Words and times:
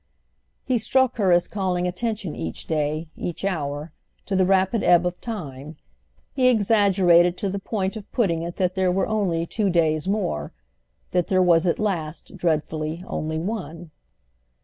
He 0.63 0.79
struck 0.79 1.17
her 1.17 1.31
as 1.31 1.47
calling 1.47 1.85
attention 1.85 2.35
each 2.35 2.65
day, 2.65 3.07
each 3.15 3.45
hour, 3.45 3.91
to 4.25 4.35
the 4.35 4.47
rapid 4.47 4.81
ebb 4.83 5.05
of 5.05 5.21
time; 5.21 5.77
he 6.33 6.47
exaggerated 6.47 7.37
to 7.37 7.49
the 7.51 7.59
point 7.59 7.95
of 7.95 8.11
putting 8.11 8.41
it 8.41 8.55
that 8.55 8.73
there 8.73 8.91
were 8.91 9.05
only 9.07 9.45
two 9.45 9.69
days 9.69 10.07
more, 10.07 10.53
that 11.11 11.27
there 11.27 11.43
was 11.43 11.67
at 11.67 11.77
last, 11.77 12.35
dreadfully, 12.35 13.03
only 13.05 13.37
one. 13.37 13.91